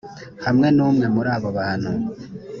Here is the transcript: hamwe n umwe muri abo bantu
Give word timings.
hamwe 0.45 0.67
n 0.75 0.79
umwe 0.87 1.05
muri 1.15 1.29
abo 1.35 1.49
bantu 1.57 1.91